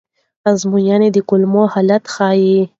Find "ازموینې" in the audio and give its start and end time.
0.49-1.09